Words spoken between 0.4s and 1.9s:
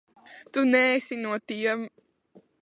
Tu neesi no tiem.